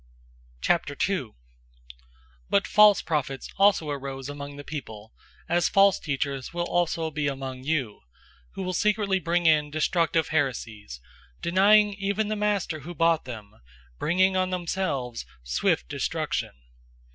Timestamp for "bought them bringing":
12.95-14.35